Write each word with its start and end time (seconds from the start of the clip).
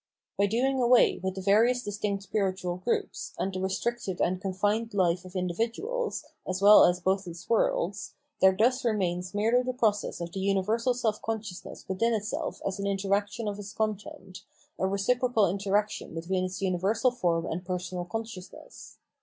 By 0.35 0.47
doing 0.47 0.81
away 0.81 1.19
with 1.21 1.35
the 1.35 1.43
various 1.43 1.83
distinct 1.83 2.23
spiritual 2.23 2.77
groups, 2.77 3.33
and 3.37 3.53
the 3.53 3.61
restricted 3.61 4.19
and 4.19 4.41
confined 4.41 4.95
life 4.95 5.25
of 5.25 5.35
individuals, 5.35 6.25
as 6.47 6.59
well 6.59 6.85
as 6.85 6.99
both 6.99 7.27
its 7.27 7.47
worlds, 7.47 8.15
there 8.41 8.55
thus 8.57 8.83
remains 8.83 9.35
merely 9.35 9.61
the 9.61 9.73
process 9.73 10.19
of 10.19 10.31
the 10.31 10.39
universal 10.39 10.95
self 10.95 11.21
consciousness 11.21 11.85
within 11.87 12.15
itself 12.15 12.61
as 12.67 12.79
an 12.79 12.87
interaction 12.87 13.47
of 13.47 13.59
its 13.59 13.73
content, 13.73 14.39
a 14.79 14.87
reciprocal 14.87 15.47
interaction 15.47 16.15
between 16.15 16.45
its 16.45 16.63
universal 16.63 17.11
form 17.11 17.45
and 17.45 17.63
personal 17.63 18.03
consciousness. 18.05 18.97